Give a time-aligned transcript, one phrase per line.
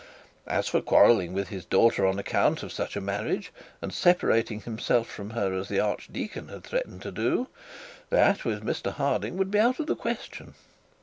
[0.47, 3.53] As for quarrelling with his daughter on account of such a marriage,
[3.83, 7.49] and separating himself from her as the archdeacon had threatened to do,
[8.09, 10.55] that, with Mr Harding, would be out of the question.